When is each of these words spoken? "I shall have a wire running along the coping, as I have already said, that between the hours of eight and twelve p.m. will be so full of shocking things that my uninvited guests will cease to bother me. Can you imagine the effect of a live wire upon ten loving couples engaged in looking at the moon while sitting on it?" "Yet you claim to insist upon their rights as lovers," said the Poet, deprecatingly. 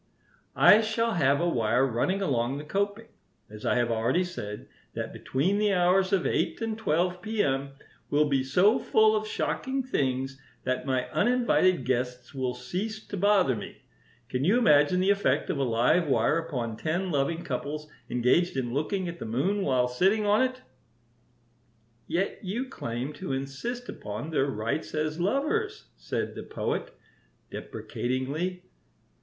"I 0.55 0.81
shall 0.81 1.11
have 1.11 1.39
a 1.39 1.47
wire 1.47 1.85
running 1.85 2.23
along 2.23 2.57
the 2.57 2.63
coping, 2.63 3.09
as 3.51 3.67
I 3.67 3.75
have 3.75 3.91
already 3.91 4.23
said, 4.23 4.67
that 4.95 5.13
between 5.13 5.59
the 5.59 5.73
hours 5.73 6.11
of 6.11 6.25
eight 6.25 6.59
and 6.59 6.75
twelve 6.75 7.21
p.m. 7.21 7.73
will 8.09 8.27
be 8.27 8.43
so 8.43 8.79
full 8.79 9.15
of 9.15 9.27
shocking 9.27 9.83
things 9.83 10.41
that 10.63 10.87
my 10.87 11.07
uninvited 11.11 11.85
guests 11.85 12.33
will 12.33 12.55
cease 12.55 13.05
to 13.09 13.15
bother 13.15 13.55
me. 13.55 13.83
Can 14.27 14.43
you 14.43 14.57
imagine 14.57 15.01
the 15.01 15.11
effect 15.11 15.51
of 15.51 15.59
a 15.59 15.63
live 15.63 16.07
wire 16.07 16.39
upon 16.39 16.77
ten 16.77 17.11
loving 17.11 17.43
couples 17.43 17.87
engaged 18.09 18.57
in 18.57 18.73
looking 18.73 19.07
at 19.07 19.19
the 19.19 19.25
moon 19.25 19.61
while 19.61 19.87
sitting 19.87 20.25
on 20.25 20.41
it?" 20.41 20.63
"Yet 22.07 22.43
you 22.43 22.67
claim 22.69 23.13
to 23.13 23.33
insist 23.33 23.87
upon 23.87 24.31
their 24.31 24.47
rights 24.49 24.95
as 24.95 25.19
lovers," 25.19 25.89
said 25.95 26.33
the 26.33 26.41
Poet, 26.41 26.89
deprecatingly. 27.51 28.63